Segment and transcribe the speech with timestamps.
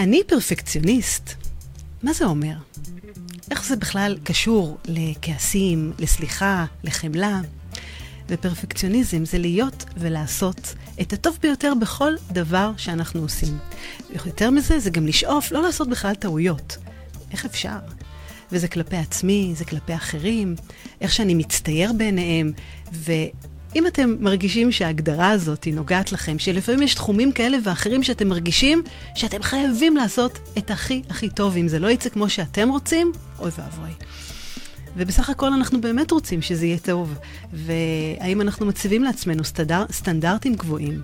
[0.00, 1.34] אני פרפקציוניסט.
[2.02, 2.54] מה זה אומר?
[3.50, 7.40] איך זה בכלל קשור לכעסים, לסליחה, לחמלה?
[8.28, 13.58] ופרפקציוניזם זה להיות ולעשות את הטוב ביותר בכל דבר שאנחנו עושים.
[14.26, 16.76] יותר מזה, זה גם לשאוף לא לעשות בכלל טעויות.
[17.32, 17.78] איך אפשר?
[18.52, 20.54] וזה כלפי עצמי, זה כלפי אחרים,
[21.00, 22.52] איך שאני מצטייר בעיניהם,
[23.76, 28.82] אם אתם מרגישים שההגדרה הזאת היא נוגעת לכם, שלפעמים יש תחומים כאלה ואחרים שאתם מרגישים
[29.14, 33.50] שאתם חייבים לעשות את הכי הכי טוב, אם זה לא יצא כמו שאתם רוצים, אוי
[33.58, 33.90] ואבוי.
[34.96, 37.14] ובסך הכל אנחנו באמת רוצים שזה יהיה טוב,
[37.52, 41.02] והאם אנחנו מציבים לעצמנו סטנדר, סטנדרטים גבוהים.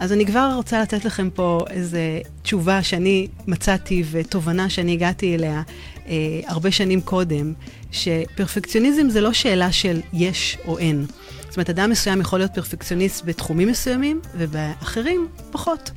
[0.00, 1.98] אז אני כבר רוצה לתת לכם פה איזו
[2.42, 5.62] תשובה שאני מצאתי ותובנה שאני הגעתי אליה
[6.06, 7.52] אה, הרבה שנים קודם,
[7.92, 11.06] שפרפקציוניזם זה לא שאלה של יש או אין.
[11.54, 15.90] זאת אומרת, אדם מסוים יכול להיות פרפקציוניסט בתחומים מסוימים, ובאחרים פחות.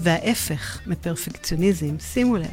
[0.00, 2.50] וההפך מפרפקציוניזם, שימו לב,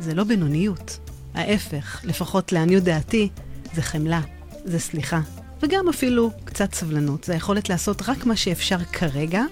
[0.00, 0.98] זה לא בינוניות.
[1.34, 3.28] ההפך, לפחות לעניות דעתי,
[3.74, 4.20] זה חמלה,
[4.64, 5.20] זה סליחה,
[5.62, 7.24] וגם אפילו קצת סבלנות.
[7.24, 9.42] זה היכולת לעשות רק מה שאפשר כרגע,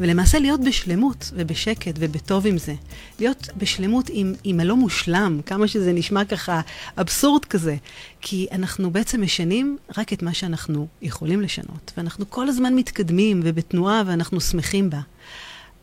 [0.00, 2.74] ולמעשה להיות בשלמות ובשקט ובטוב עם זה.
[3.18, 6.60] להיות בשלמות עם, עם הלא מושלם, כמה שזה נשמע ככה
[6.98, 7.76] אבסורד כזה.
[8.20, 11.92] כי אנחנו בעצם משנים רק את מה שאנחנו יכולים לשנות.
[11.96, 15.00] ואנחנו כל הזמן מתקדמים ובתנועה ואנחנו שמחים בה.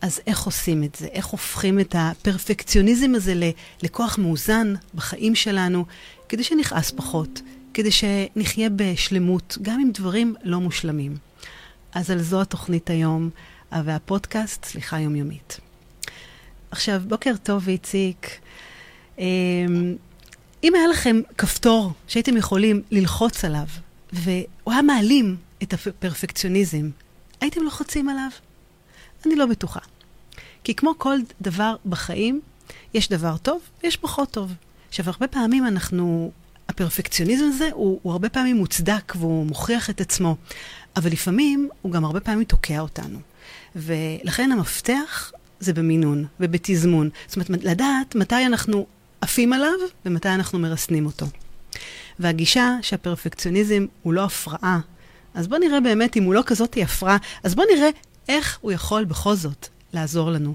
[0.02, 1.06] אז איך עושים את זה?
[1.06, 3.52] איך הופכים את הפרפקציוניזם הזה
[3.84, 5.86] לכוח מאוזן בחיים שלנו,
[6.30, 7.42] כדי שנכעס פחות,
[7.74, 11.18] כדי שנחיה בשלמות, גם עם דברים לא מושלמים.
[11.94, 13.30] אז על זו התוכנית היום.
[13.72, 15.60] והפודקאסט סליחה יומיומית.
[16.72, 18.40] עכשיו, בוקר טוב, איציק.
[19.20, 19.96] אמ,
[20.64, 23.68] אם היה לכם כפתור שהייתם יכולים ללחוץ עליו,
[24.14, 26.90] והוא היה מעלים את הפרפקציוניזם,
[27.42, 28.30] הייתם לוחצים עליו?
[29.26, 29.80] אני לא בטוחה.
[30.64, 32.42] כי כמו כל דבר בחיים,
[32.94, 34.54] יש דבר טוב ויש פחות טוב.
[34.90, 36.32] עכשיו, הרבה פעמים אנחנו,
[36.70, 40.36] הפרפקציוניזם הזה הוא, הוא הרבה פעמים מוצדק והוא מוכיח את עצמו,
[40.96, 43.20] אבל לפעמים הוא גם הרבה פעמים תוקע אותנו.
[43.76, 47.10] ולכן המפתח זה במינון ובתזמון.
[47.28, 48.86] זאת אומרת, לדעת מתי אנחנו
[49.22, 49.74] עפים עליו
[50.06, 51.26] ומתי אנחנו מרסנים אותו.
[52.20, 54.80] והגישה שהפרפקציוניזם הוא לא הפרעה,
[55.34, 57.90] אז בואו נראה באמת אם הוא לא כזאת הפרעה, אז בואו נראה
[58.30, 60.54] איך הוא יכול בכל זאת לעזור לנו.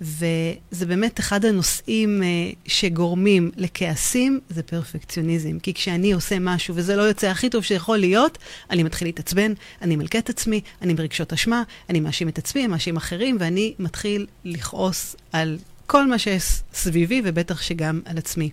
[0.00, 5.58] וזה באמת אחד הנושאים uh, שגורמים לכעסים, זה פרפקציוניזם.
[5.58, 8.38] כי כשאני עושה משהו וזה לא יוצא הכי טוב שיכול להיות,
[8.70, 12.96] אני מתחיל להתעצבן, אני מלכה את עצמי, אני ברגשות אשמה, אני מאשים את עצמי, מאשים
[12.96, 16.44] אחרים, ואני מתחיל לכעוס על כל מה שיש
[16.74, 18.50] סביבי, ובטח שגם על עצמי.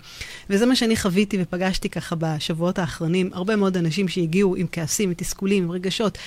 [0.49, 5.15] וזה מה שאני חוויתי ופגשתי ככה בשבועות האחרונים, הרבה מאוד אנשים שהגיעו עם כעסים, עם
[5.15, 6.17] תסכולים, עם רגשות,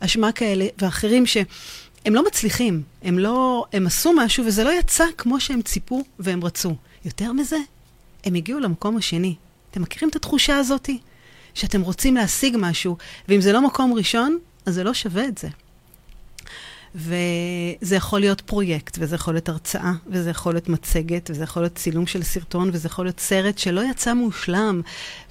[0.00, 1.36] אשמה כאלה, ואחרים ש...
[2.06, 6.44] הם לא מצליחים, הם לא, הם עשו משהו וזה לא יצא כמו שהם ציפו והם
[6.44, 6.74] רצו.
[7.04, 7.56] יותר מזה,
[8.24, 9.34] הם הגיעו למקום השני.
[9.70, 10.98] אתם מכירים את התחושה הזאתי?
[11.54, 12.96] שאתם רוצים להשיג משהו,
[13.28, 15.48] ואם זה לא מקום ראשון, אז זה לא שווה את זה.
[16.96, 21.74] וזה יכול להיות פרויקט, וזה יכול להיות הרצאה, וזה יכול להיות מצגת, וזה יכול להיות
[21.74, 24.80] צילום של סרטון, וזה יכול להיות סרט שלא יצא מושלם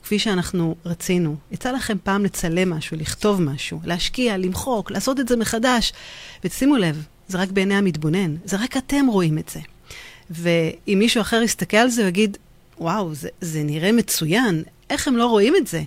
[0.03, 1.35] כפי שאנחנו רצינו.
[1.51, 5.93] יצא לכם פעם לצלם משהו, לכתוב משהו, להשקיע, למחוק, לעשות את זה מחדש.
[6.43, 9.59] ושימו לב, זה רק בעיני המתבונן, זה רק אתם רואים את זה.
[10.29, 12.37] ואם מישהו אחר יסתכל על זה, הוא יגיד,
[12.79, 15.83] וואו, זה, זה נראה מצוין, איך הם לא רואים את זה?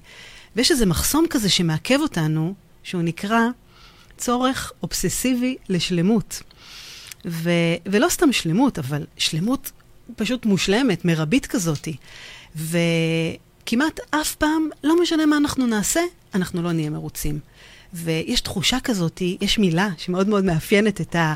[0.56, 3.40] ויש איזה מחסום כזה שמעכב אותנו, שהוא נקרא
[4.18, 6.42] צורך אובססיבי לשלמות.
[7.26, 7.50] ו,
[7.86, 9.72] ולא סתם שלמות, אבל שלמות
[10.16, 11.96] פשוט מושלמת, מרבית כזאתי.
[12.56, 16.00] וכמעט אף פעם, לא משנה מה אנחנו נעשה,
[16.34, 17.38] אנחנו לא נהיה מרוצים.
[17.92, 21.34] ויש תחושה כזאת, יש מילה שמאוד מאוד מאפיינת את, ה,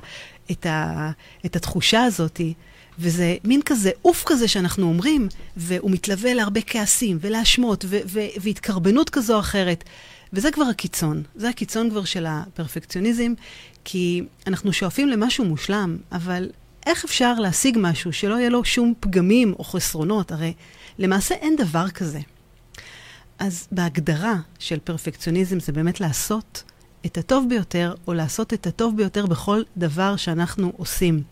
[0.50, 1.10] את, ה,
[1.46, 2.40] את התחושה הזאת,
[2.98, 7.84] וזה מין כזה אוף כזה שאנחנו אומרים, והוא מתלווה להרבה כעסים ולהאשמות
[8.40, 9.84] והתקרבנות כזו או אחרת.
[10.32, 13.32] וזה כבר הקיצון, זה הקיצון כבר של הפרפקציוניזם,
[13.84, 16.50] כי אנחנו שואפים למשהו מושלם, אבל
[16.86, 20.32] איך אפשר להשיג משהו שלא יהיה לו שום פגמים או חסרונות?
[20.32, 20.52] הרי
[20.98, 22.20] למעשה אין דבר כזה.
[23.38, 26.62] אז בהגדרה של פרפקציוניזם זה באמת לעשות
[27.06, 31.22] את הטוב ביותר, או לעשות את הטוב ביותר בכל דבר שאנחנו עושים.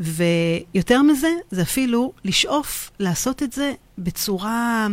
[0.00, 4.86] ויותר מזה, זה אפילו לשאוף לעשות את זה בצורה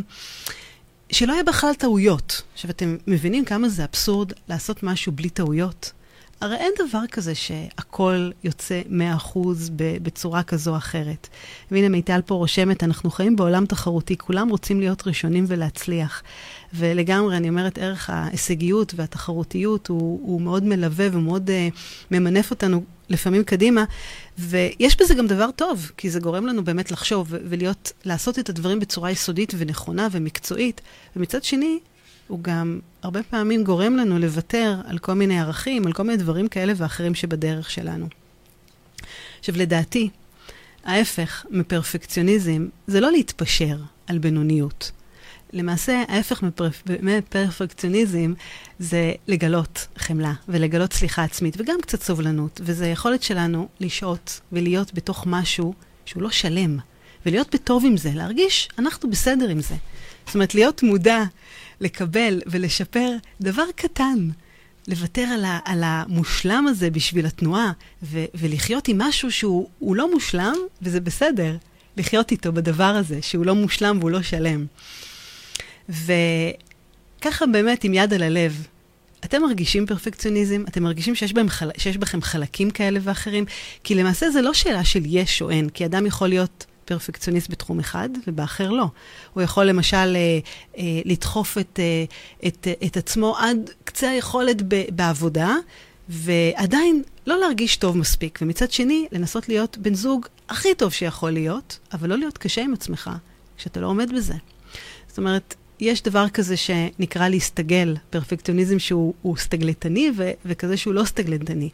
[1.13, 2.41] שלא יהיה בכלל טעויות.
[2.53, 5.91] עכשיו, אתם מבינים כמה זה אבסורד לעשות משהו בלי טעויות?
[6.43, 8.81] הרי אין דבר כזה שהכל יוצא
[9.35, 9.37] 100%
[10.01, 11.27] בצורה כזו או אחרת.
[11.71, 16.23] והנה מיטל פה רושמת, אנחנו חיים בעולם תחרותי, כולם רוצים להיות ראשונים ולהצליח.
[16.73, 21.75] ולגמרי, אני אומרת, ערך ההישגיות והתחרותיות הוא, הוא מאוד מלווה ומאוד uh,
[22.11, 23.83] ממנף אותנו לפעמים קדימה,
[24.37, 28.79] ויש בזה גם דבר טוב, כי זה גורם לנו באמת לחשוב ולהיות, לעשות את הדברים
[28.79, 30.81] בצורה יסודית ונכונה ומקצועית,
[31.15, 31.79] ומצד שני,
[32.33, 36.47] הוא גם הרבה פעמים גורם לנו לוותר על כל מיני ערכים, על כל מיני דברים
[36.47, 38.07] כאלה ואחרים שבדרך שלנו.
[39.39, 40.09] עכשיו, לדעתי,
[40.83, 43.77] ההפך מפרפקציוניזם זה לא להתפשר
[44.07, 44.91] על בינוניות.
[45.53, 46.43] למעשה, ההפך
[47.01, 48.33] מפרפקציוניזם
[48.79, 55.23] זה לגלות חמלה ולגלות סליחה עצמית וגם קצת סובלנות, וזה היכולת שלנו לשהות ולהיות בתוך
[55.27, 55.73] משהו
[56.05, 56.77] שהוא לא שלם,
[57.25, 59.75] ולהיות בטוב עם זה, להרגיש, אנחנו בסדר עם זה.
[60.25, 61.23] זאת אומרת, להיות מודע,
[61.83, 63.09] לקבל ולשפר
[63.41, 64.29] דבר קטן.
[64.87, 67.71] לוותר על, ה, על המושלם הזה בשביל התנועה,
[68.03, 71.57] ו, ולחיות עם משהו שהוא לא מושלם, וזה בסדר,
[71.97, 74.65] לחיות איתו בדבר הזה, שהוא לא מושלם והוא לא שלם.
[75.89, 78.67] וככה באמת, עם יד על הלב,
[79.25, 80.63] אתם מרגישים פרפקציוניזם?
[80.67, 81.69] אתם מרגישים שיש, בהם חל...
[81.77, 83.45] שיש בכם חלקים כאלה ואחרים?
[83.83, 87.79] כי למעשה זה לא שאלה של יש או אין, כי אדם יכול להיות פרפקציוניסט בתחום
[87.79, 88.85] אחד, ובאחר לא.
[89.33, 90.39] הוא יכול למשל אה,
[90.77, 92.03] אה, לדחוף את, אה,
[92.47, 94.61] את, את עצמו עד קצה היכולת
[94.95, 95.55] בעבודה,
[96.09, 101.79] ועדיין לא להרגיש טוב מספיק, ומצד שני, לנסות להיות בן זוג הכי טוב שיכול להיות,
[101.93, 103.09] אבל לא להיות קשה עם עצמך,
[103.57, 104.33] כשאתה לא עומד בזה.
[105.07, 110.11] זאת אומרת, יש דבר כזה שנקרא להסתגל, פרפקציוניזם שהוא סטגלטני
[110.45, 111.69] וכזה שהוא לא סטגלטני.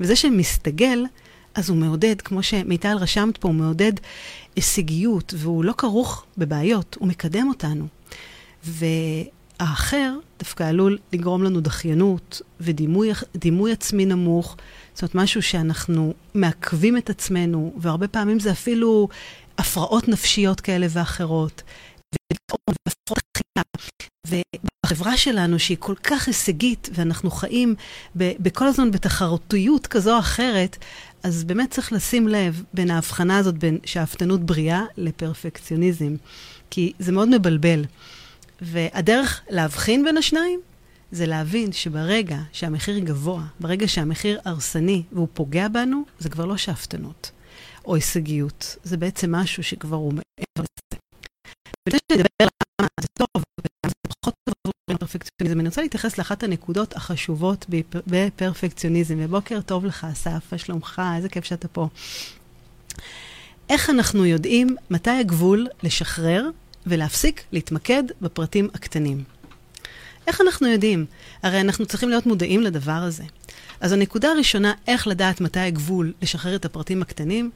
[0.00, 1.04] וזה שמסתגל,
[1.54, 3.92] אז הוא מעודד, כמו שמיטל רשמת פה, הוא מעודד
[4.56, 7.86] הישגיות, והוא לא כרוך בבעיות, הוא מקדם אותנו.
[8.64, 14.56] והאחר דווקא עלול לגרום לנו דחיינות ודימוי עצמי נמוך,
[14.94, 19.08] זאת אומרת, משהו שאנחנו מעכבים את עצמנו, והרבה פעמים זה אפילו
[19.58, 21.62] הפרעות נפשיות כאלה ואחרות.
[24.28, 27.74] ובחברה שלנו, שהיא כל כך הישגית, ואנחנו חיים
[28.14, 30.76] בכל הזמן בתחרותיות כזו או אחרת,
[31.24, 36.14] אז באמת צריך לשים לב בין ההבחנה הזאת, בין שאפתנות בריאה לפרפקציוניזם,
[36.70, 37.84] כי זה מאוד מבלבל.
[38.60, 40.60] והדרך להבחין בין השניים
[41.12, 47.30] זה להבין שברגע שהמחיר גבוה, ברגע שהמחיר הרסני והוא פוגע בנו, זה כבר לא שאפתנות
[47.84, 48.76] או הישגיות.
[48.82, 51.00] זה בעצם משהו שכבר הוא מעבר לזה.
[51.88, 52.48] ולפני שאני אדבר על
[52.80, 53.42] למה זה טוב
[55.06, 57.66] פרפקציוניזם, אני רוצה להתייחס לאחת הנקודות החשובות
[58.06, 59.14] בפרפקציוניזם.
[59.18, 61.02] ובוקר טוב לך, אסף, מה שלומך?
[61.16, 61.88] איזה כיף שאתה פה.
[63.68, 66.50] איך אנחנו יודעים מתי הגבול לשחרר
[66.86, 69.24] ולהפסיק להתמקד בפרטים הקטנים?
[70.26, 71.06] איך אנחנו יודעים?
[71.42, 73.24] הרי אנחנו צריכים להיות מודעים לדבר הזה.
[73.80, 77.50] אז הנקודה הראשונה, איך לדעת מתי הגבול לשחרר את הפרטים הקטנים,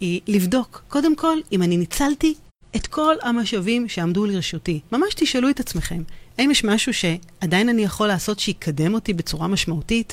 [0.00, 2.34] היא לבדוק, קודם כל, אם אני ניצלתי
[2.76, 4.80] את כל המשאבים שעמדו לרשותי.
[4.92, 6.02] ממש תשאלו את עצמכם,
[6.38, 10.12] האם יש משהו שעדיין אני יכול לעשות שיקדם אותי בצורה משמעותית?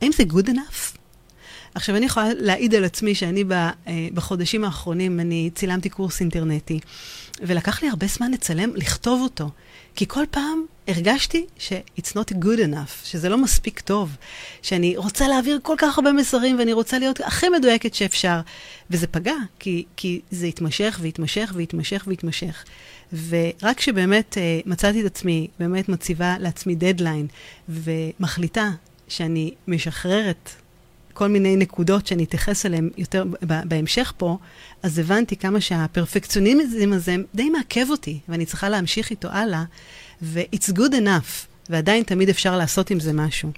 [0.00, 0.98] האם זה good enough?
[1.74, 3.72] עכשיו, אני יכולה להעיד על עצמי שאני אה,
[4.14, 6.80] בחודשים האחרונים, אני צילמתי קורס אינטרנטי,
[7.40, 9.50] ולקח לי הרבה זמן לצלם, לכתוב אותו.
[9.96, 14.16] כי כל פעם הרגשתי ש-it's not good enough, שזה לא מספיק טוב,
[14.62, 18.40] שאני רוצה להעביר כל כך הרבה מסרים ואני רוצה להיות הכי מדויקת שאפשר.
[18.90, 22.64] וזה פגע, כי, כי זה התמשך והתמשך והתמשך והתמשך.
[23.28, 27.26] ורק כשבאמת uh, מצאתי את עצמי, באמת מציבה לעצמי דדליין,
[27.68, 28.70] ומחליטה
[29.08, 30.50] שאני משחררת
[31.12, 34.38] כל מיני נקודות שאני אתייחס אליהן יותר בהמשך פה,
[34.82, 39.64] אז הבנתי כמה שהפרפקציוניזם הזה די מעכב אותי, ואני צריכה להמשיך איתו הלאה,
[40.22, 43.50] ו-it's good enough, ועדיין תמיד אפשר לעשות עם זה משהו.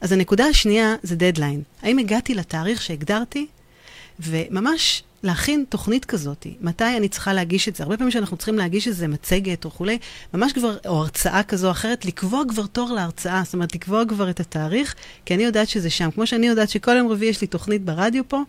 [0.00, 1.62] אז הנקודה השנייה זה דדליין.
[1.82, 3.46] האם הגעתי לתאריך שהגדרתי?
[4.22, 7.82] וממש להכין תוכנית כזאת, מתי אני צריכה להגיש את זה.
[7.82, 9.98] הרבה פעמים שאנחנו צריכים להגיש איזה מצגת וכולי,
[10.34, 14.30] ממש כבר, או הרצאה כזו או אחרת, לקבוע כבר תור להרצאה, זאת אומרת, לקבוע כבר
[14.30, 16.10] את התאריך, כי אני יודעת שזה שם.
[16.10, 18.42] כמו שאני יודעת שכל יום רביעי יש לי תוכנית ברדיו פה,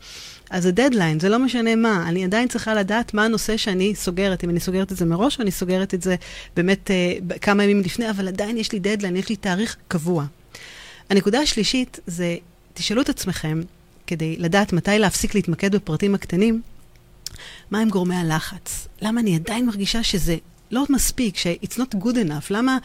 [0.50, 2.06] אז זה דדליין, זה לא משנה מה.
[2.08, 5.42] אני עדיין צריכה לדעת מה הנושא שאני סוגרת, אם אני סוגרת את זה מראש או
[5.42, 6.16] אני סוגרת את זה
[6.56, 10.26] באמת אה, כמה ימים לפני, אבל עדיין יש לי דדליין, יש לי תאריך קבוע.
[11.10, 12.36] הנקודה השלישית זה,
[12.74, 13.62] תשאלו את עצמכם,
[14.12, 16.62] כדי לדעת מתי להפסיק להתמקד בפרטים הקטנים,
[17.72, 18.88] מהם גורמי הלחץ?
[19.02, 20.38] למה אני עדיין מרגישה שזה
[20.72, 22.48] לא מספיק, ש-it's not good enough?
[22.50, 22.78] למה,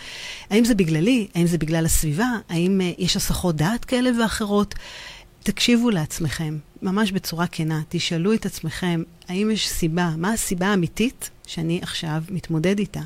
[0.50, 1.26] האם זה בגללי?
[1.34, 2.30] האם זה בגלל הסביבה?
[2.48, 4.74] האם uh, יש הסחות דעת כאלה ואחרות?
[5.42, 11.78] תקשיבו לעצמכם, ממש בצורה כנה, תשאלו את עצמכם, האם יש סיבה, מה הסיבה האמיתית שאני
[11.82, 13.02] עכשיו מתמודד איתה?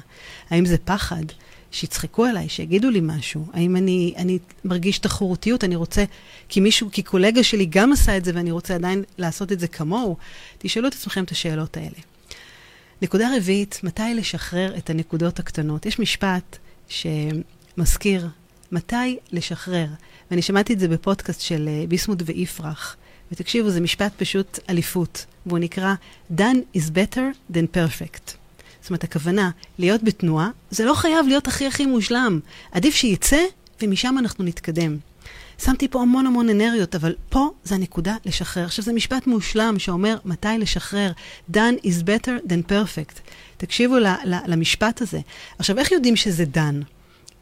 [0.50, 1.24] האם זה פחד
[1.70, 3.46] שיצחקו עליי, שיגידו לי משהו?
[3.52, 6.04] האם אני, אני מרגיש תחרותיות, אני רוצה,
[6.48, 9.68] כי מישהו, כי קולגה שלי גם עשה את זה ואני רוצה עדיין לעשות את זה
[9.68, 10.16] כמוהו?
[10.58, 11.98] תשאלו את עצמכם את השאלות האלה.
[13.02, 15.86] נקודה רביעית, מתי לשחרר את הנקודות הקטנות?
[15.86, 16.58] יש משפט
[16.88, 18.28] שמזכיר
[18.72, 19.86] מתי לשחרר.
[20.30, 22.96] ואני שמעתי את זה בפודקאסט של אה, ביסמוט ויפרח.
[23.32, 25.94] ותקשיבו, זה משפט פשוט אליפות, והוא נקרא
[26.36, 28.39] Done is better than perfect.
[28.80, 32.40] זאת אומרת, הכוונה להיות בתנועה, זה לא חייב להיות הכי הכי מושלם.
[32.72, 33.42] עדיף שיצא,
[33.82, 34.96] ומשם אנחנו נתקדם.
[35.64, 38.64] שמתי פה המון המון אנרגיות, אבל פה זה הנקודה לשחרר.
[38.64, 41.12] עכשיו, זה משפט מושלם שאומר מתי לשחרר.
[41.52, 43.20] done is better than perfect.
[43.56, 45.20] תקשיבו ל, ל, למשפט הזה.
[45.58, 46.84] עכשיו, איך יודעים שזה done?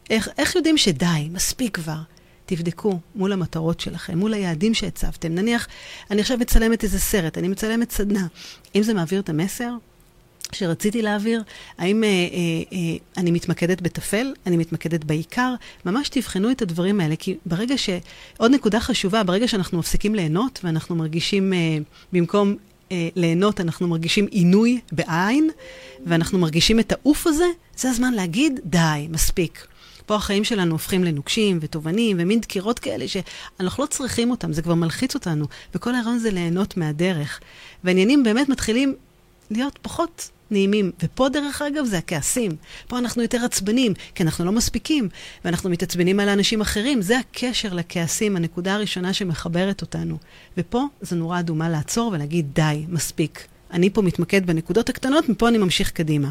[0.09, 1.97] איך, איך יודעים שדי, מספיק כבר?
[2.45, 5.35] תבדקו מול המטרות שלכם, מול היעדים שהצבתם.
[5.35, 5.67] נניח,
[6.11, 8.27] אני עכשיו מצלמת איזה סרט, אני מצלמת סדנה.
[8.75, 9.73] אם זה מעביר את המסר,
[10.51, 11.43] שרציתי להעביר,
[11.77, 12.13] האם אה, אה,
[12.73, 12.77] אה,
[13.17, 15.53] אני מתמקדת בטפל, אני מתמקדת בעיקר,
[15.85, 17.89] ממש תבחנו את הדברים האלה, כי ברגע ש...
[18.37, 21.77] עוד נקודה חשובה, ברגע שאנחנו מפסיקים ליהנות ואנחנו מרגישים, אה,
[22.13, 22.55] במקום
[22.91, 25.49] אה, ליהנות, אנחנו מרגישים עינוי בעין,
[26.05, 27.45] ואנחנו מרגישים את העוף הזה,
[27.77, 29.67] זה הזמן להגיד, די, מספיק.
[30.05, 34.73] פה החיים שלנו הופכים לנוקשים ותובנים ומין דקירות כאלה שאנחנו לא צריכים אותם, זה כבר
[34.73, 35.45] מלחיץ אותנו.
[35.75, 37.39] וכל הרעיון זה ליהנות מהדרך.
[37.83, 38.95] והעניינים באמת מתחילים
[39.51, 40.91] להיות פחות נעימים.
[41.03, 42.51] ופה, דרך אגב, זה הכעסים.
[42.87, 45.09] פה אנחנו יותר עצבנים, כי אנחנו לא מספיקים,
[45.45, 47.01] ואנחנו מתעצבנים על האנשים אחרים.
[47.01, 50.17] זה הקשר לכעסים, הנקודה הראשונה שמחברת אותנו.
[50.57, 53.47] ופה זו נורה אדומה לעצור ולהגיד, די, מספיק.
[53.71, 56.29] אני פה מתמקד בנקודות הקטנות, מפה אני ממשיך קדימה.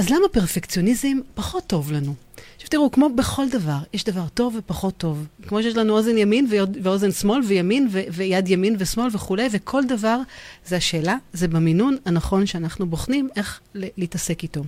[0.00, 2.14] אז למה פרפקציוניזם פחות טוב לנו?
[2.56, 5.26] עכשיו תראו, כמו בכל דבר, יש דבר טוב ופחות טוב.
[5.48, 6.46] כמו שיש לנו אוזן ימין
[6.82, 10.20] ואוזן שמאל וימין ו- ויד ימין ושמאל וכולי, וכל דבר
[10.66, 14.64] זה השאלה, זה במינון הנכון שאנחנו בוחנים איך להתעסק איתו.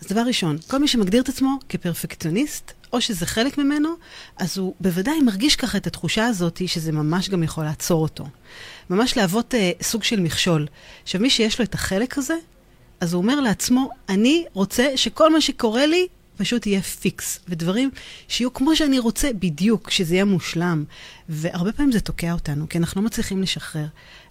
[0.00, 3.88] אז דבר ראשון, כל מי שמגדיר את עצמו כפרפקציוניסט, או שזה חלק ממנו,
[4.36, 8.26] אז הוא בוודאי מרגיש ככה את התחושה הזאת, שזה ממש גם יכול לעצור אותו.
[8.90, 10.66] ממש להוות אה, סוג של מכשול.
[11.02, 12.34] עכשיו, מי שיש לו את החלק הזה,
[13.00, 17.90] אז הוא אומר לעצמו, אני רוצה שכל מה שקורה לי פשוט יהיה פיקס, ודברים
[18.28, 20.84] שיהיו כמו שאני רוצה בדיוק, שזה יהיה מושלם.
[21.28, 23.86] והרבה פעמים זה תוקע אותנו, כי אנחנו לא מצליחים לשחרר.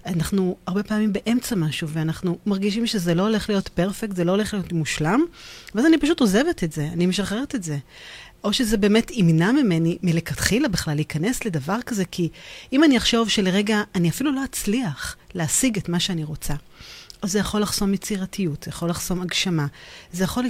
[0.05, 4.53] אנחנו הרבה פעמים באמצע משהו, ואנחנו מרגישים שזה לא הולך להיות פרפקט, זה לא הולך
[4.53, 5.21] להיות מושלם,
[5.75, 7.77] ואז אני פשוט עוזבת את זה, אני משחררת את זה.
[8.43, 12.29] או שזה באמת ימנע ממני מלכתחילה בכלל להיכנס לדבר כזה, כי
[12.73, 16.53] אם אני אחשוב שלרגע אני אפילו לא אצליח להשיג את מה שאני רוצה,
[17.21, 19.67] אז זה יכול לחסום יצירתיות, זה יכול לחסום הגשמה,
[20.11, 20.45] זה יכול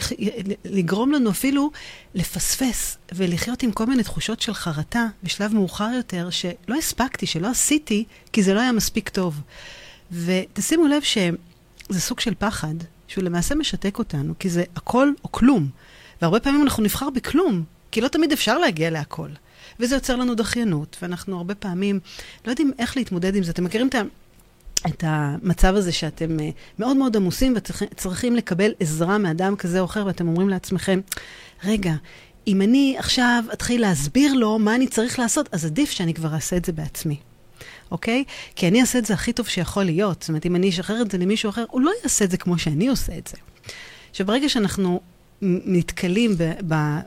[0.66, 1.72] לגרום לנו אפילו
[2.16, 8.04] לפספס ולחיות עם כל מיני תחושות של חרטה בשלב מאוחר יותר, שלא הספקתי, שלא עשיתי,
[8.34, 9.42] כי זה לא היה מספיק טוב.
[10.12, 12.76] ותשימו לב שזה סוג של פחד,
[13.08, 15.70] שהוא למעשה משתק אותנו, כי זה הכל או כלום.
[16.22, 19.30] והרבה פעמים אנחנו נבחר בכלום, כי לא תמיד אפשר להגיע להכל.
[19.80, 22.00] וזה יוצר לנו דחיינות, ואנחנו הרבה פעמים
[22.46, 23.52] לא יודעים איך להתמודד עם זה.
[23.52, 24.02] אתם מכירים את ה...
[24.88, 30.06] את המצב הזה שאתם אה, מאוד מאוד עמוסים וצריכים לקבל עזרה מאדם כזה או אחר,
[30.06, 31.00] ואתם אומרים לעצמכם,
[31.64, 31.94] רגע,
[32.48, 36.58] אם אני עכשיו אתחיל להסביר לו מה אני צריך לעשות, אז עדיף שאני כבר אעשה
[36.58, 37.18] את זה בעצמי.
[37.92, 38.24] אוקיי?
[38.56, 40.22] כי אני אעשה את זה הכי טוב שיכול להיות.
[40.22, 42.58] זאת אומרת, אם אני אשחרר את זה למישהו אחר, הוא לא יעשה את זה כמו
[42.58, 43.38] שאני עושה את זה.
[44.12, 45.02] עכשיו, ברגע שאנחנו
[45.42, 46.36] נתקלים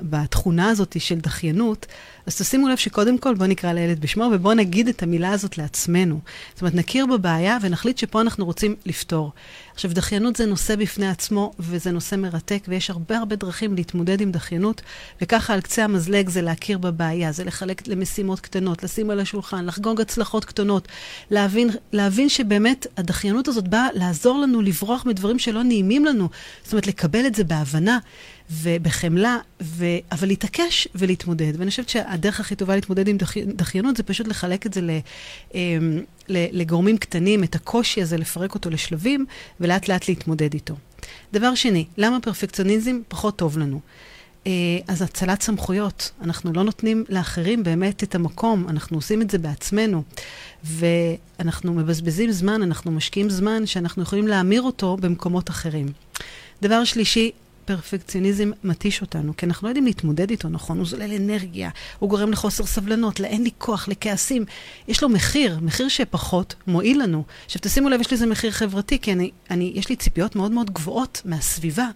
[0.00, 1.86] בתכונה הזאת של דחיינות,
[2.26, 6.20] אז תשימו לב שקודם כל בואו נקרא לילד בשמו ובואו נגיד את המילה הזאת לעצמנו.
[6.52, 9.32] זאת אומרת, נכיר בבעיה ונחליט שפה אנחנו רוצים לפתור.
[9.74, 14.32] עכשיו, דחיינות זה נושא בפני עצמו וזה נושא מרתק ויש הרבה הרבה דרכים להתמודד עם
[14.32, 14.82] דחיינות,
[15.22, 20.00] וככה על קצה המזלג זה להכיר בבעיה, זה לחלק למשימות קטנות, לשים על השולחן, לחגוג
[20.00, 20.88] הצלחות קטנות,
[21.30, 26.28] להבין, להבין שבאמת הדחיינות הזאת באה לעזור לנו לברוח מדברים שלא נעימים לנו.
[26.64, 27.98] זאת אומרת, לקבל את זה בהבנה.
[28.50, 29.86] ובחמלה, ו...
[30.12, 31.52] אבל להתעקש ולהתמודד.
[31.58, 33.38] ואני חושבת שהדרך הכי טובה להתמודד עם דח...
[33.38, 34.90] דחיינות זה פשוט לחלק את זה ל...
[35.54, 39.26] אמ, לגורמים קטנים, את הקושי הזה, לפרק אותו לשלבים,
[39.60, 40.74] ולאט לאט להתמודד איתו.
[41.32, 43.80] דבר שני, למה פרפקציוניזם פחות טוב לנו?
[44.46, 44.52] אה,
[44.88, 46.10] אז הצלת סמכויות.
[46.22, 50.02] אנחנו לא נותנים לאחרים באמת את המקום, אנחנו עושים את זה בעצמנו.
[50.64, 55.86] ואנחנו מבזבזים זמן, אנחנו משקיעים זמן שאנחנו יכולים להמיר אותו במקומות אחרים.
[56.62, 57.30] דבר שלישי,
[57.64, 62.30] פרפקציוניזם מתיש אותנו, כי אנחנו לא יודעים להתמודד איתו נכון, הוא זולל אנרגיה, הוא גורם
[62.30, 64.44] לחוסר סבלנות, לאין לי כוח, לכעסים.
[64.88, 67.24] יש לו מחיר, מחיר שפחות מועיל לנו.
[67.44, 70.70] עכשיו תשימו לב, יש לזה מחיר חברתי, כי אני, אני, יש לי ציפיות מאוד מאוד
[70.70, 71.88] גבוהות מהסביבה,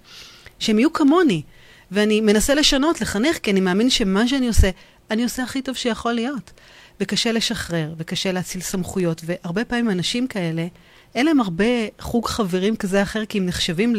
[0.58, 1.42] שהם יהיו כמוני,
[1.90, 4.70] ואני מנסה לשנות, לחנך, כי אני מאמין שמה שאני עושה,
[5.10, 6.52] אני עושה הכי טוב שיכול להיות.
[7.00, 10.66] וקשה לשחרר, וקשה להציל סמכויות, והרבה פעמים אנשים כאלה,
[11.16, 11.64] אין להם הרבה
[11.98, 13.94] חוג חברים כזה אחר, כי הם נחשבים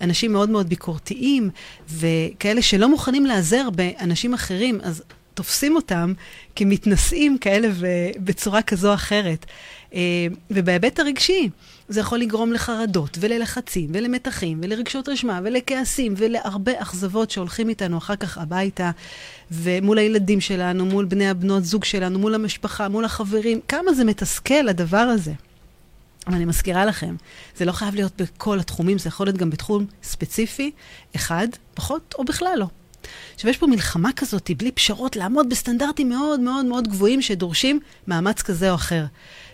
[0.00, 1.50] לאנשים מאוד מאוד ביקורתיים,
[1.90, 5.02] וכאלה שלא מוכנים להיעזר באנשים אחרים, אז
[5.34, 6.12] תופסים אותם
[6.56, 7.68] כמתנשאים כאלה
[8.24, 9.46] בצורה כזו או אחרת.
[9.94, 10.00] אה,
[10.50, 11.48] ובהיבט הרגשי,
[11.88, 18.38] זה יכול לגרום לחרדות וללחצים ולמתחים ולרגשות רשמה ולכעסים ולהרבה אכזבות שהולכים איתנו אחר כך
[18.38, 18.90] הביתה
[19.50, 23.60] ומול הילדים שלנו, מול בני הבנות זוג שלנו, מול המשפחה, מול החברים.
[23.68, 25.32] כמה זה מתסכל הדבר הזה.
[26.26, 27.16] אבל אני מזכירה לכם,
[27.56, 30.70] זה לא חייב להיות בכל התחומים, זה יכול להיות גם בתחום ספציפי,
[31.16, 32.66] אחד, פחות או בכלל לא.
[33.34, 38.42] עכשיו, יש פה מלחמה כזאת, בלי פשרות, לעמוד בסטנדרטים מאוד מאוד מאוד גבוהים שדורשים מאמץ
[38.42, 39.04] כזה או אחר.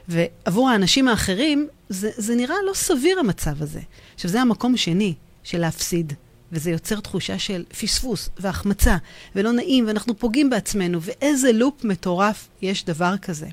[0.08, 3.80] ועבור האנשים האחרים, זה, זה נראה לא סביר המצב הזה.
[4.14, 6.12] עכשיו, זה המקום שני של להפסיד,
[6.52, 8.96] וזה יוצר תחושה של פספוס והחמצה,
[9.36, 13.46] ולא נעים, ואנחנו פוגעים בעצמנו, ואיזה לופ מטורף יש דבר כזה.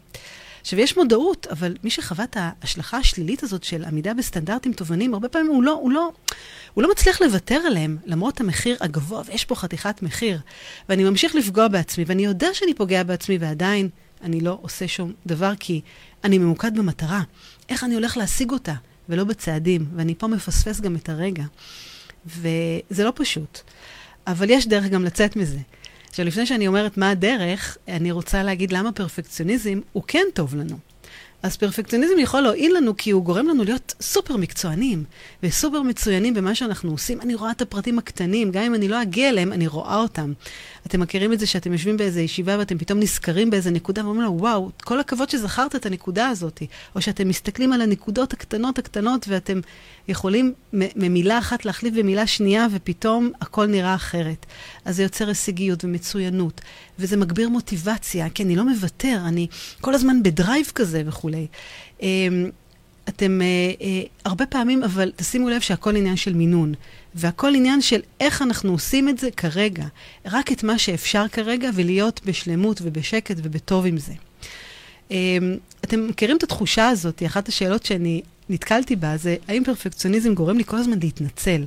[0.69, 5.29] עכשיו, יש מודעות, אבל מי שחווה את ההשלכה השלילית הזאת של עמידה בסטנדרטים תובעניים, הרבה
[5.29, 6.11] פעמים הוא לא, הוא לא,
[6.73, 10.39] הוא לא מצליח לוותר עליהם, למרות המחיר הגבוה, ויש פה חתיכת מחיר.
[10.89, 13.89] ואני ממשיך לפגוע בעצמי, ואני יודע שאני פוגע בעצמי, ועדיין
[14.21, 15.81] אני לא עושה שום דבר, כי
[16.23, 17.21] אני ממוקד במטרה.
[17.69, 18.73] איך אני הולך להשיג אותה,
[19.09, 19.85] ולא בצעדים.
[19.95, 21.43] ואני פה מפספס גם את הרגע.
[22.25, 23.59] וזה לא פשוט.
[24.27, 25.59] אבל יש דרך גם לצאת מזה.
[26.10, 30.78] עכשיו, לפני שאני אומרת מה הדרך, אני רוצה להגיד למה פרפקציוניזם הוא כן טוב לנו.
[31.44, 35.04] אז פרפקציוניזם יכול להועיל לנו כי הוא גורם לנו להיות סופר מקצוענים
[35.44, 37.22] וסופר מצוינים במה שאנחנו עושים.
[37.22, 40.34] אני רואה את הפרטים הקטנים, גם אם אני לא אגיע אליהם, אני רואה אותם.
[40.88, 44.38] אתם מכירים את זה שאתם יושבים באיזו ישיבה ואתם פתאום נזכרים באיזה נקודה ואומרים לו,
[44.39, 46.63] וואו, כל הכבוד שזכרת את הנקודה הזאת.
[46.96, 49.60] או שאתם מסתכלים על הנקודות הקטנות הקטנות ואתם
[50.08, 54.46] יכולים ממילה אחת להחליף במילה שנייה ופתאום הכל נראה אחרת.
[54.89, 56.62] אז זה יוצר הישגיות ומצוינות,
[57.00, 59.48] וזה מגביר מוטיבציה, כי אני לא מוותר, אני
[59.81, 61.48] כל הזמן בדרייב כזה וכולי.
[62.01, 62.50] אמ,
[63.10, 63.84] אתם uh, uh,
[64.25, 66.74] הרבה פעמים, אבל תשימו לב שהכל עניין של מינון.
[67.15, 69.86] והכל עניין של איך אנחנו עושים את זה כרגע.
[70.25, 74.13] רק את מה שאפשר כרגע, ולהיות בשלמות ובשקט ובטוב עם זה.
[75.10, 75.13] Um,
[75.84, 80.63] אתם מכירים את התחושה הזאת, אחת השאלות שאני נתקלתי בה זה, האם פרפקציוניזם גורם לי
[80.65, 81.63] כל הזמן להתנצל?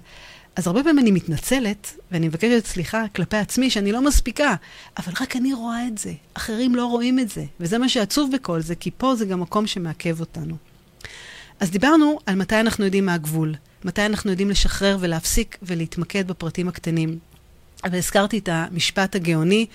[0.56, 4.54] אז הרבה פעמים אני מתנצלת, ואני מבקשת סליחה כלפי עצמי שאני לא מספיקה,
[4.98, 7.44] אבל רק אני רואה את זה, אחרים לא רואים את זה.
[7.60, 10.56] וזה מה שעצוב בכל זה, כי פה זה גם מקום שמעכב אותנו.
[11.60, 13.54] אז דיברנו על מתי אנחנו יודעים מה הגבול,
[13.84, 17.18] מתי אנחנו יודעים לשחרר ולהפסיק ולהתמקד בפרטים הקטנים.
[17.84, 19.66] אבל הזכרתי את המשפט הגאוני,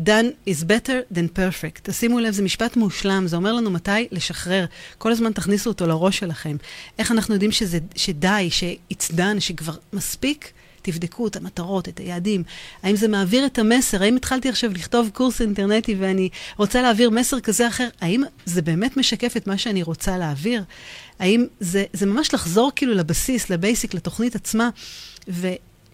[0.00, 1.80] done is better than perfect.
[1.82, 4.64] תשימו לב, זה משפט מושלם, זה אומר לנו מתי לשחרר.
[4.98, 6.56] כל הזמן תכניסו אותו לראש שלכם.
[6.98, 10.52] איך אנחנו יודעים שזה, שדי, ש-it's done, שכבר מספיק?
[10.82, 12.42] תבדקו את המטרות, את היעדים.
[12.82, 14.02] האם זה מעביר את המסר?
[14.02, 17.88] האם התחלתי עכשיו לכתוב קורס אינטרנטי ואני רוצה להעביר מסר כזה או אחר?
[18.00, 20.62] האם זה באמת משקף את מה שאני רוצה להעביר?
[21.18, 24.70] האם זה, זה ממש לחזור כאילו לבסיס, לבייסיק, לתוכנית עצמה,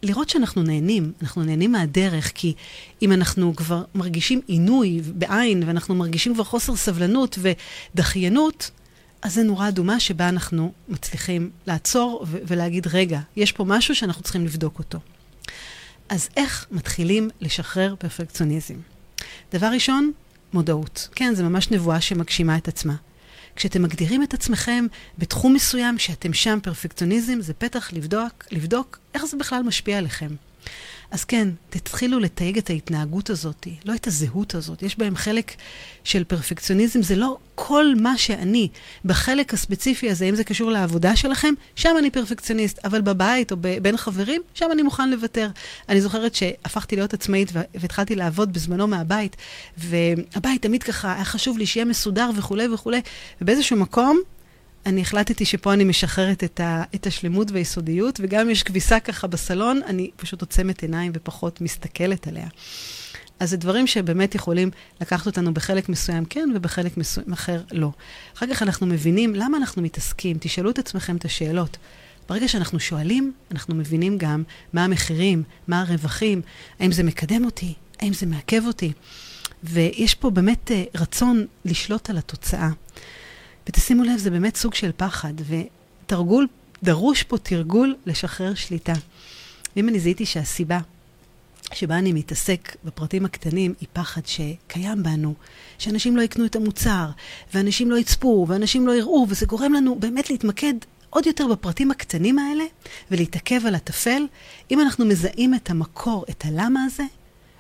[0.05, 2.55] ולראות שאנחנו נהנים, אנחנו נהנים מהדרך, כי
[3.03, 7.39] אם אנחנו כבר מרגישים עינוי בעין, ואנחנו מרגישים כבר חוסר סבלנות
[7.95, 8.71] ודחיינות,
[9.23, 14.23] אז זה נורה אדומה שבה אנחנו מצליחים לעצור ו- ולהגיד, רגע, יש פה משהו שאנחנו
[14.23, 14.99] צריכים לבדוק אותו.
[16.09, 18.75] אז איך מתחילים לשחרר פרפקציוניזם?
[19.53, 20.13] דבר ראשון,
[20.53, 21.09] מודעות.
[21.15, 22.95] כן, זו ממש נבואה שמגשימה את עצמה.
[23.57, 24.87] כשאתם מגדירים את עצמכם
[25.19, 30.31] בתחום מסוים שאתם שם פרפקציוניזם, זה פתח לבדוק, לבדוק איך זה בכלל משפיע עליכם.
[31.11, 34.83] אז כן, תתחילו לתייג את ההתנהגות הזאת, לא את הזהות הזאת.
[34.83, 35.53] יש בהם חלק
[36.05, 38.69] של פרפקציוניזם, זה לא כל מה שאני.
[39.05, 43.97] בחלק הספציפי הזה, אם זה קשור לעבודה שלכם, שם אני פרפקציוניסט, אבל בבית או בין
[43.97, 45.49] חברים, שם אני מוכן לוותר.
[45.89, 49.37] אני זוכרת שהפכתי להיות עצמאית והתחלתי לעבוד בזמנו מהבית,
[49.79, 53.01] והבית תמיד ככה, היה חשוב לי שיהיה מסודר וכולי וכולי,
[53.41, 54.21] ובאיזשהו מקום,
[54.87, 59.27] אני החלטתי שפה אני משחררת את, ה, את השלמות והיסודיות, וגם אם יש כביסה ככה
[59.27, 62.49] בסלון, אני פשוט עוצמת עיניים ופחות מסתכלת עליה.
[63.41, 64.71] אז זה דברים שבאמת יכולים
[65.01, 67.91] לקחת אותנו בחלק מסוים כן, ובחלק מסוים אחר לא.
[68.37, 70.37] אחר כך אנחנו מבינים למה אנחנו מתעסקים.
[70.41, 71.77] תשאלו את עצמכם את השאלות.
[72.29, 74.43] ברגע שאנחנו שואלים, אנחנו מבינים גם
[74.73, 76.43] מה המחירים, מה הרווחים,
[76.81, 78.93] האם זה מקדם אותי, האם זה מעכב אותי.
[79.65, 82.71] ויש פה באמת אה, רצון לשלוט על התוצאה.
[83.69, 86.47] ותשימו לב, זה באמת סוג של פחד, ותרגול,
[86.83, 88.93] דרוש פה תרגול לשחרר שליטה.
[89.77, 90.79] ואם אני זיהיתי שהסיבה
[91.73, 95.35] שבה אני מתעסק בפרטים הקטנים היא פחד שקיים בנו,
[95.79, 97.11] שאנשים לא יקנו את המוצר,
[97.55, 100.75] ואנשים לא יצפו, ואנשים לא יראו, וזה גורם לנו באמת להתמקד
[101.11, 102.65] עוד יותר בפרטים הקטנים האלה,
[103.11, 104.27] ולהתעכב על הטפל.
[104.71, 107.05] אם אנחנו מזהים את המקור, את הלמה הזה,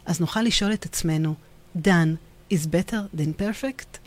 [0.06, 1.34] אז נוכל לשאול את עצמנו,
[1.76, 4.03] done is better than perfect?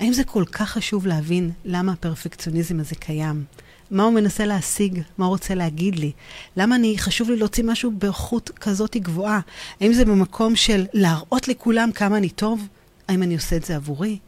[0.00, 3.44] האם זה כל כך חשוב להבין למה הפרפקציוניזם הזה קיים?
[3.90, 5.02] מה הוא מנסה להשיג?
[5.18, 6.12] מה הוא רוצה להגיד לי?
[6.56, 9.40] למה אני, חשוב לי להוציא משהו באיכות כזאת גבוהה?
[9.80, 12.66] האם זה במקום של להראות לכולם כמה אני טוב?
[13.08, 14.18] האם אני עושה את זה עבורי?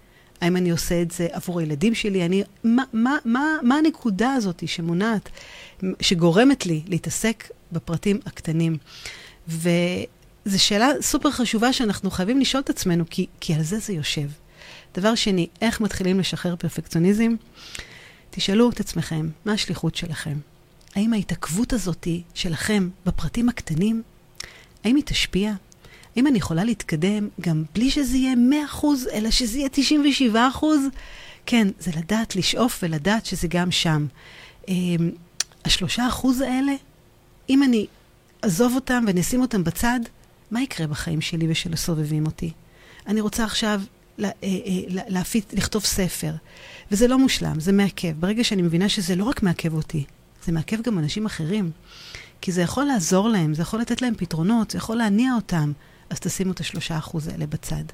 [0.40, 2.24] האם אני עושה את זה עבור הילדים שלי?
[2.24, 5.28] אני, מה, מה, מה, מה הנקודה הזאת שמונעת,
[6.00, 8.76] שגורמת לי להתעסק בפרטים הקטנים?
[9.48, 9.68] וזו
[10.56, 14.41] שאלה סופר חשובה שאנחנו חייבים לשאול את עצמנו, כי, כי על זה זה יושב.
[14.94, 17.34] דבר שני, איך מתחילים לשחרר פרפקציוניזם?
[18.30, 20.38] תשאלו את עצמכם, מה השליחות שלכם?
[20.94, 24.02] האם ההתעכבות הזאת שלכם בפרטים הקטנים,
[24.84, 25.52] האם היא תשפיע?
[26.16, 28.34] האם אני יכולה להתקדם גם בלי שזה יהיה
[28.74, 29.68] 100%, אלא שזה יהיה
[30.60, 30.64] 97%?
[31.46, 34.06] כן, זה לדעת לשאוף ולדעת שזה גם שם.
[34.68, 35.10] אמ,
[35.64, 36.72] השלושה אחוז האלה,
[37.50, 37.86] אם אני
[38.44, 40.00] אעזוב אותם ואני אשים אותם בצד,
[40.50, 42.52] מה יקרה בחיים שלי ושל הסובבים אותי?
[43.06, 43.80] אני רוצה עכשיו
[44.18, 46.32] לה, אה, אה, להפיץ, לכתוב ספר,
[46.90, 48.12] וזה לא מושלם, זה מעכב.
[48.20, 50.04] ברגע שאני מבינה שזה לא רק מעכב אותי,
[50.44, 51.70] זה מעכב גם אנשים אחרים.
[52.40, 55.72] כי זה יכול לעזור להם, זה יכול לתת להם פתרונות, זה יכול להניע אותם.
[56.10, 57.84] אז תשימו את השלושה אחוז האלה בצד.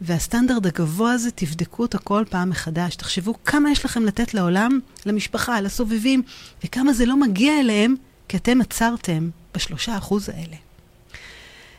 [0.00, 2.96] והסטנדרט הגבוה הזה, תבדקו אותו כל פעם מחדש.
[2.96, 6.22] תחשבו כמה יש לכם לתת לעולם, למשפחה, לסובבים,
[6.64, 7.94] וכמה זה לא מגיע אליהם,
[8.28, 10.56] כי אתם עצרתם בשלושה אחוז האלה.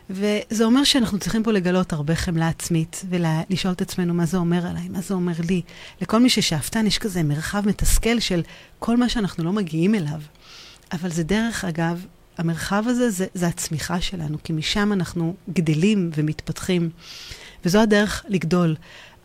[0.09, 4.67] וזה אומר שאנחנו צריכים פה לגלות הרבה חמלה עצמית, ולשאול את עצמנו מה זה אומר
[4.67, 5.61] עליי, מה זה אומר לי.
[6.01, 8.41] לכל מי ששאפתן יש כזה מרחב מתסכל של
[8.79, 10.21] כל מה שאנחנו לא מגיעים אליו.
[10.91, 12.05] אבל זה דרך אגב
[12.37, 16.89] המרחב הזה זה, זה הצמיחה שלנו, כי משם אנחנו גדלים ומתפתחים.
[17.65, 18.75] וזו הדרך לגדול,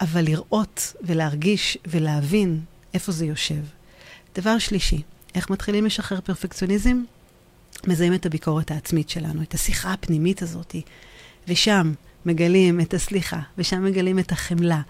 [0.00, 2.60] אבל לראות ולהרגיש ולהבין
[2.94, 3.62] איפה זה יושב.
[4.34, 5.02] דבר שלישי,
[5.34, 7.02] איך מתחילים לשחרר פרפקציוניזם?
[7.86, 10.76] מזהים את הביקורת העצמית שלנו, את השיחה הפנימית הזאת,
[11.48, 11.92] ושם
[12.26, 14.80] מגלים את הסליחה, ושם מגלים את החמלה,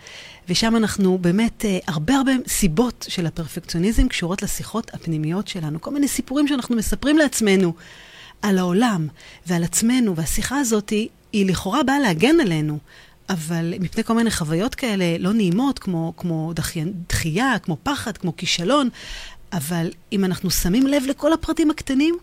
[0.48, 6.09] ושם אנחנו באמת, אה, הרבה הרבה סיבות של הפרפקציוניזם קשורות לשיחות הפנימיות שלנו, כל מיני
[6.09, 7.72] סיפורים שאנחנו מספרים לעצמנו
[8.42, 9.09] על העולם
[9.46, 12.79] ועל עצמנו, והשיחה הזאת היא, היא לכאורה באה להגן עלינו,
[13.29, 18.37] אבל מפני כל מיני חוויות כאלה לא נעימות, כמו, כמו דחי, דחייה, כמו פחד, כמו
[18.37, 18.88] כישלון,
[19.53, 22.18] אבל אם אנחנו שמים לב לכל הפרטים הקטנים,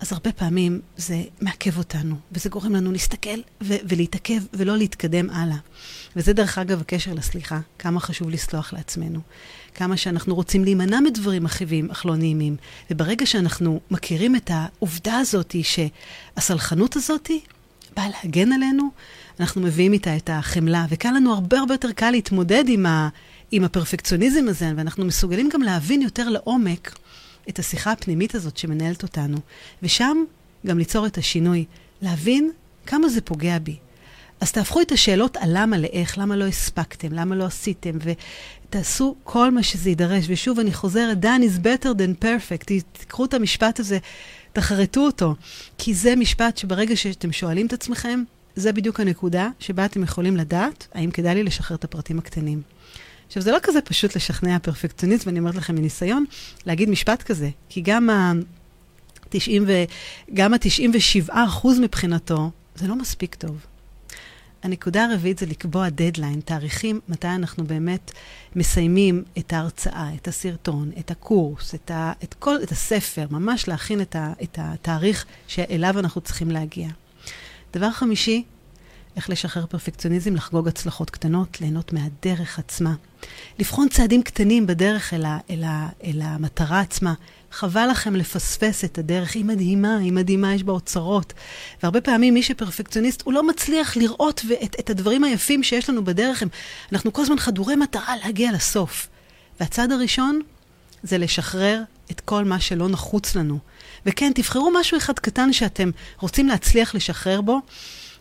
[0.00, 5.56] אז הרבה פעמים זה מעכב אותנו, וזה גורם לנו להסתכל ו- ולהתעכב ולא להתקדם הלאה.
[6.16, 9.20] וזה דרך אגב הקשר לסליחה, כמה חשוב לסלוח לעצמנו.
[9.74, 12.56] כמה שאנחנו רוצים להימנע מדברים מכאיבים אך לא נעימים.
[12.90, 17.30] וברגע שאנחנו מכירים את העובדה הזאת, שהסלחנות הזאת
[17.96, 18.90] באה להגן עלינו,
[19.40, 23.08] אנחנו מביאים איתה את החמלה, וקל לנו הרבה הרבה יותר קל להתמודד עם, ה,
[23.50, 26.98] עם הפרפקציוניזם הזה, ואנחנו מסוגלים גם להבין יותר לעומק
[27.48, 29.36] את השיחה הפנימית הזאת שמנהלת אותנו,
[29.82, 30.24] ושם
[30.66, 31.64] גם ליצור את השינוי,
[32.02, 32.50] להבין
[32.86, 33.76] כמה זה פוגע בי.
[34.40, 39.50] אז תהפכו את השאלות על למה לאיך, למה לא הספקתם, למה לא עשיתם, ותעשו כל
[39.50, 40.24] מה שזה יידרש.
[40.28, 42.72] ושוב, אני חוזרת, done is better than perfect.
[42.92, 43.98] תקחו את המשפט הזה,
[44.52, 45.34] תחרטו אותו,
[45.78, 48.22] כי זה משפט שברגע שאתם שואלים את עצמכם,
[48.56, 52.62] זה בדיוק הנקודה שבה אתם יכולים לדעת האם כדאי לי לשחרר את הפרטים הקטנים.
[53.28, 56.24] עכשיו, זה לא כזה פשוט לשכנע פרפקציוניסט, ואני אומרת לכם מניסיון,
[56.66, 59.72] להגיד משפט כזה, כי גם ה-90 ו...
[60.34, 63.66] גם ה-97 אחוז מבחינתו, זה לא מספיק טוב.
[64.62, 68.12] הנקודה הרביעית זה לקבוע דדליין, תאריכים מתי אנחנו באמת
[68.56, 74.00] מסיימים את ההרצאה, את הסרטון, את הקורס, את, ה, את, כל, את הספר, ממש להכין
[74.00, 76.88] את, ה, את התאריך שאליו אנחנו צריכים להגיע.
[77.72, 78.44] דבר חמישי,
[79.18, 82.94] איך לשחרר פרפקציוניזם, לחגוג הצלחות קטנות, ליהנות מהדרך עצמה.
[83.58, 87.14] לבחון צעדים קטנים בדרך אל, ה, אל, ה, אל המטרה עצמה.
[87.50, 91.32] חבל לכם לפספס את הדרך, היא מדהימה, היא מדהימה, יש בה אוצרות.
[91.82, 96.42] והרבה פעמים מי שפרפקציוניסט, הוא לא מצליח לראות ואת, את הדברים היפים שיש לנו בדרך.
[96.42, 96.48] הם,
[96.92, 99.08] אנחנו כל הזמן חדורי מטרה להגיע לסוף.
[99.60, 100.40] והצעד הראשון
[101.02, 103.58] זה לשחרר את כל מה שלא נחוץ לנו.
[104.06, 107.60] וכן, תבחרו משהו אחד קטן שאתם רוצים להצליח לשחרר בו,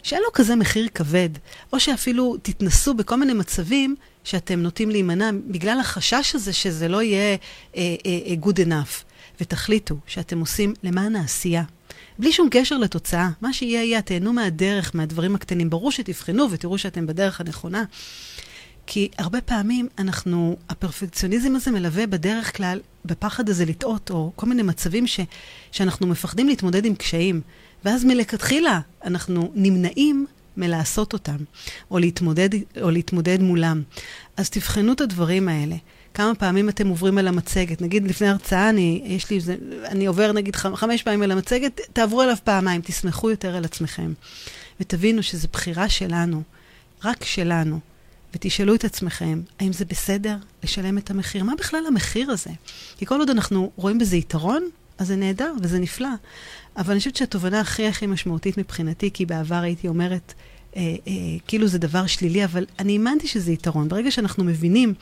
[0.07, 1.29] שאין לו כזה מחיר כבד,
[1.73, 7.37] או שאפילו תתנסו בכל מיני מצבים שאתם נוטים להימנע בגלל החשש הזה שזה לא יהיה
[7.73, 9.03] uh, uh, good enough.
[9.41, 11.63] ותחליטו שאתם עושים למען העשייה.
[12.19, 15.69] בלי שום קשר לתוצאה, מה שיהיה יהיה, תהנו מהדרך, מהדברים הקטנים.
[15.69, 17.83] ברור שתבחנו ותראו שאתם בדרך הנכונה.
[18.85, 24.63] כי הרבה פעמים אנחנו, הפרפקציוניזם הזה מלווה בדרך כלל בפחד הזה לטעות, או כל מיני
[24.63, 25.19] מצבים ש,
[25.71, 27.41] שאנחנו מפחדים להתמודד עם קשיים.
[27.85, 30.25] ואז מלכתחילה אנחנו נמנעים
[30.57, 31.37] מלעשות אותם,
[31.91, 32.49] או להתמודד,
[32.81, 33.83] או להתמודד מולם.
[34.37, 35.75] אז תבחנו את הדברים האלה.
[36.13, 37.81] כמה פעמים אתם עוברים על המצגת.
[37.81, 39.39] נגיד לפני הרצאה, אני, יש לי,
[39.85, 44.13] אני עובר נגיד חמש פעמים על המצגת, תעברו עליו פעמיים, תסמכו יותר על עצמכם.
[44.79, 46.43] ותבינו שזו בחירה שלנו,
[47.03, 47.79] רק שלנו,
[48.35, 51.43] ותשאלו את עצמכם, האם זה בסדר לשלם את המחיר?
[51.43, 52.49] מה בכלל המחיר הזה?
[52.97, 56.09] כי כל עוד אנחנו רואים בזה יתרון, אז זה נהדר וזה נפלא.
[56.77, 60.33] אבל אני חושבת שהתובנה הכי הכי משמעותית מבחינתי, כי בעבר הייתי אומרת,
[60.75, 61.13] אה, אה,
[61.47, 63.89] כאילו זה דבר שלילי, אבל אני האמנתי שזה יתרון.
[63.89, 64.93] ברגע שאנחנו מבינים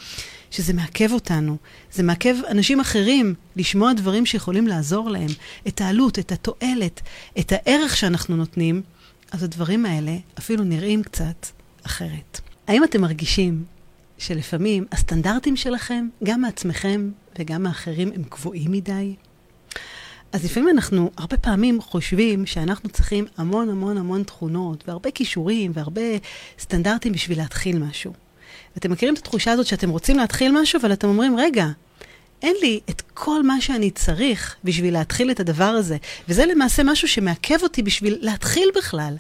[0.51, 1.57] שזה מעכב אותנו,
[1.91, 5.29] זה מעכב אנשים אחרים לשמוע דברים שיכולים לעזור להם,
[5.67, 7.01] את העלות, את התועלת,
[7.39, 8.81] את הערך שאנחנו נותנים,
[9.31, 11.47] אז הדברים האלה אפילו נראים קצת
[11.83, 12.41] אחרת.
[12.67, 13.63] האם אתם מרגישים
[14.17, 19.15] שלפעמים הסטנדרטים שלכם, גם מעצמכם וגם מאחרים, הם גבוהים מדי?
[20.35, 26.01] אז לפעמים אנחנו הרבה פעמים חושבים שאנחנו צריכים המון המון המון תכונות, והרבה כישורים, והרבה
[26.59, 28.13] סטנדרטים בשביל להתחיל משהו.
[28.75, 31.67] ואתם מכירים את התחושה הזאת שאתם רוצים להתחיל משהו, אבל אתם אומרים, רגע,
[32.45, 35.97] אין לי את כל מה שאני צריך בשביל להתחיל את הדבר הזה.
[36.29, 39.15] וזה למעשה משהו שמעכב אותי בשביל להתחיל בכלל.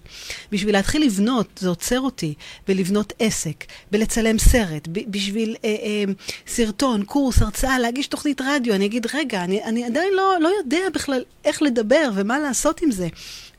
[0.51, 2.33] בשביל להתחיל לבנות, זה עוצר אותי
[2.67, 6.13] בלבנות עסק, בלצלם סרט, בשביל אה, אה,
[6.47, 8.75] סרטון, קורס, הרצאה, להגיש תוכנית רדיו.
[8.75, 12.91] אני אגיד, רגע, אני, אני עדיין לא, לא יודע בכלל איך לדבר ומה לעשות עם
[12.91, 13.07] זה.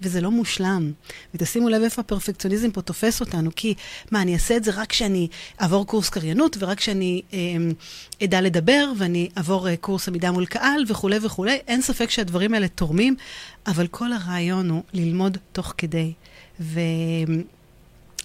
[0.01, 0.93] וזה לא מושלם.
[1.35, 3.75] ותשימו לב איפה הפרפקציוניזם פה תופס אותנו, כי
[4.11, 5.29] מה, אני אעשה את זה רק כשאני
[5.63, 7.39] אעבור קורס קריינות, ורק כשאני אה,
[8.25, 11.59] אדע לדבר, ואני אעבור אה, קורס עמידה מול קהל וכולי וכולי.
[11.67, 13.17] אין ספק שהדברים האלה תורמים,
[13.67, 16.13] אבל כל הרעיון הוא ללמוד תוך כדי.
[16.61, 16.81] ו...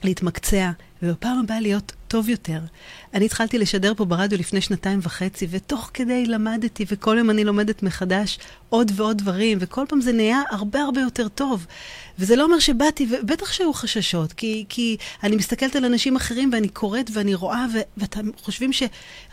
[0.03, 0.71] להתמקצע,
[1.03, 2.59] ובפעם הבאה להיות טוב יותר.
[3.13, 7.83] אני התחלתי לשדר פה ברדיו לפני שנתיים וחצי, ותוך כדי למדתי, וכל יום אני לומדת
[7.83, 11.65] מחדש עוד ועוד דברים, וכל פעם זה נהיה הרבה הרבה יותר טוב.
[12.19, 16.69] וזה לא אומר שבאתי, ובטח שהיו חששות, כי, כי אני מסתכלת על אנשים אחרים ואני
[16.69, 18.83] קוראת ואני רואה, ו, ואתם חושבים ש...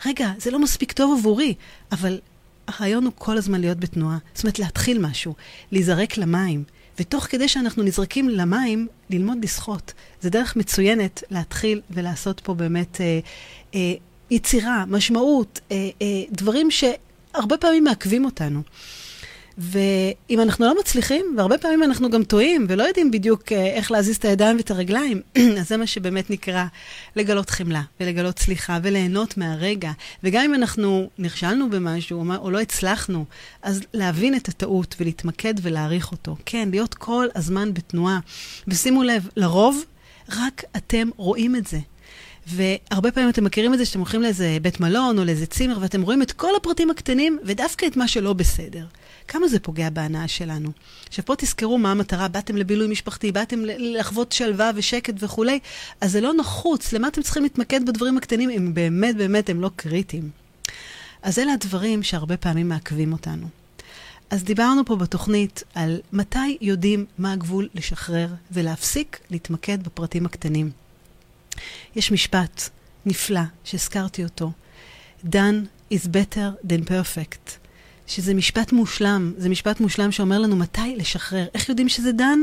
[0.05, 1.53] רגע, זה לא מספיק טוב עבורי,
[1.91, 2.19] אבל
[2.67, 4.17] הרעיון הוא כל הזמן להיות בתנועה.
[4.33, 5.35] זאת אומרת, להתחיל משהו,
[5.71, 6.63] להיזרק למים.
[6.99, 9.93] ותוך כדי שאנחנו נזרקים למים, ללמוד לשחות.
[10.21, 13.19] זו דרך מצוינת להתחיל ולעשות פה באמת אה,
[13.75, 13.93] אה,
[14.31, 18.61] יצירה, משמעות, אה, אה, דברים שהרבה פעמים מעכבים אותנו.
[19.59, 24.15] ואם אנחנו לא מצליחים, והרבה פעמים אנחנו גם טועים ולא יודעים בדיוק אה, איך להזיז
[24.15, 25.21] את הידיים ואת הרגליים,
[25.59, 26.65] אז זה מה שבאמת נקרא
[27.15, 29.91] לגלות חמלה ולגלות סליחה וליהנות מהרגע.
[30.23, 33.25] וגם אם אנחנו נכשלנו במשהו או לא הצלחנו,
[33.61, 36.35] אז להבין את הטעות ולהתמקד ולהעריך אותו.
[36.45, 38.19] כן, להיות כל הזמן בתנועה.
[38.67, 39.85] ושימו לב, לרוב
[40.29, 41.79] רק אתם רואים את זה.
[42.47, 46.01] והרבה פעמים אתם מכירים את זה שאתם הולכים לאיזה בית מלון או לאיזה צימר ואתם
[46.01, 48.85] רואים את כל הפרטים הקטנים ודווקא את מה שלא בסדר.
[49.27, 50.69] כמה זה פוגע בהנאה שלנו.
[51.07, 55.59] עכשיו פה תזכרו מה המטרה, באתם לבילוי משפחתי, באתם לחוות שלווה ושקט וכולי,
[56.01, 59.69] אז זה לא נחוץ, למה אתם צריכים להתמקד בדברים הקטנים אם באמת באמת הם לא
[59.75, 60.29] קריטיים.
[61.23, 63.47] אז אלה הדברים שהרבה פעמים מעכבים אותנו.
[64.29, 70.71] אז דיברנו פה בתוכנית על מתי יודעים מה הגבול לשחרר ולהפסיק להתמקד בפרטים הקטנים.
[71.95, 72.69] יש משפט
[73.05, 74.51] נפלא שהזכרתי אותו,
[75.25, 77.51] done is better than perfect.
[78.07, 81.45] שזה משפט מושלם, זה משפט מושלם שאומר לנו מתי לשחרר.
[81.53, 82.39] איך יודעים שזה דן?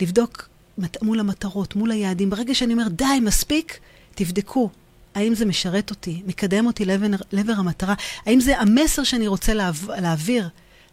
[0.00, 0.48] לבדוק
[1.02, 2.30] מול המטרות, מול היעדים.
[2.30, 3.78] ברגע שאני אומר, די, מספיק,
[4.14, 4.70] תבדקו.
[5.14, 7.94] האם זה משרת אותי, מקדם אותי לעבר, לעבר המטרה?
[8.26, 10.48] האם זה המסר שאני רוצה להעב, להעביר?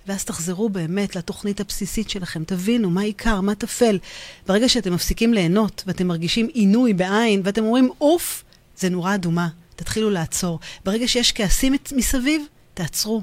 [0.07, 3.99] ואז תחזרו באמת לתוכנית הבסיסית שלכם, תבינו מה עיקר, מה טפל.
[4.47, 8.43] ברגע שאתם מפסיקים ליהנות ואתם מרגישים עינוי בעין ואתם אומרים, אוף,
[8.77, 10.59] זה נורה אדומה, תתחילו לעצור.
[10.85, 13.21] ברגע שיש כעסים מסביב, תעצרו.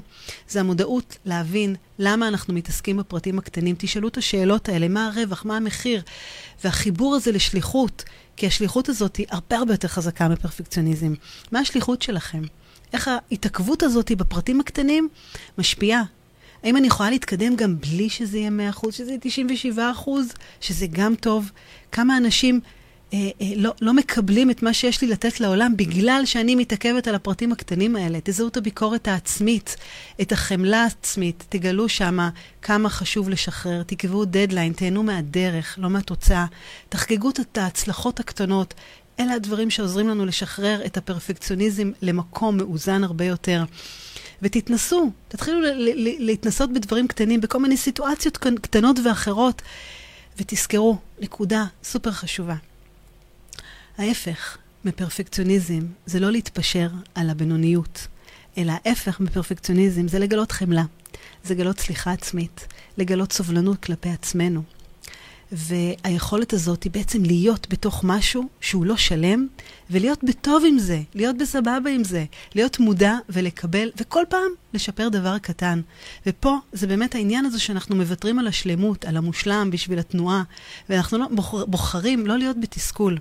[0.49, 3.75] זה המודעות להבין למה אנחנו מתעסקים בפרטים הקטנים.
[3.77, 6.01] תשאלו את השאלות האלה, מה הרווח, מה המחיר,
[6.63, 8.03] והחיבור הזה לשליחות,
[8.37, 11.13] כי השליחות הזאת היא הרבה הרבה יותר חזקה מפרפקציוניזם.
[11.51, 12.41] מה השליחות שלכם?
[12.93, 15.09] איך ההתעכבות הזאת בפרטים הקטנים
[15.57, 16.03] משפיעה?
[16.63, 20.09] האם אני יכולה להתקדם גם בלי שזה יהיה 100%, שזה יהיה 97%,
[20.61, 21.51] שזה גם טוב?
[21.91, 22.59] כמה אנשים
[23.13, 27.15] אה, אה, לא, לא מקבלים את מה שיש לי לתת לעולם בגלל שאני מתעכבת על
[27.15, 28.19] הפרטים הקטנים האלה.
[28.23, 29.75] תזהו את הביקורת העצמית,
[30.21, 32.29] את החמלה העצמית, תגלו שמה
[32.61, 36.45] כמה חשוב לשחרר, תקבעו דדליין, תהנו מהדרך, לא מהתוצאה.
[36.89, 38.73] תחגגו את ההצלחות הקטנות.
[39.19, 43.63] אלה הדברים שעוזרים לנו לשחרר את הפרפקציוניזם למקום מאוזן הרבה יותר.
[44.43, 45.59] ותתנסו, תתחילו
[46.19, 49.61] להתנסות בדברים קטנים, בכל מיני סיטואציות קטנות ואחרות,
[50.37, 52.55] ותזכרו, נקודה סופר חשובה.
[53.97, 58.07] ההפך מפרפקציוניזם זה לא להתפשר על הבינוניות,
[58.57, 60.83] אלא ההפך מפרפקציוניזם זה לגלות חמלה,
[61.43, 64.63] זה לגלות סליחה עצמית, לגלות סובלנות כלפי עצמנו.
[65.53, 69.47] והיכולת הזאת היא בעצם להיות בתוך משהו שהוא לא שלם,
[69.89, 75.37] ולהיות בטוב עם זה, להיות בסבבה עם זה, להיות מודע ולקבל, וכל פעם לשפר דבר
[75.37, 75.81] קטן.
[76.27, 80.43] ופה זה באמת העניין הזה שאנחנו מוותרים על השלמות, על המושלם בשביל התנועה,
[80.89, 83.17] ואנחנו לא, בוחר, בוחרים לא להיות בתסכול.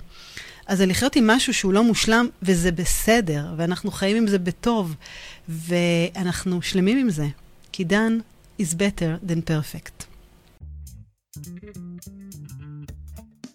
[0.67, 4.95] אז זה לחיות עם משהו שהוא לא מושלם, וזה בסדר, ואנחנו חיים עם זה בטוב,
[5.49, 7.27] ואנחנו שלמים עם זה.
[7.73, 10.05] כי done is better than perfect.